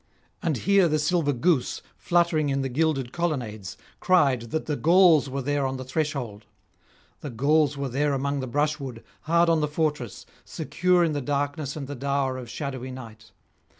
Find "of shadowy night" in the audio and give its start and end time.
12.39-13.29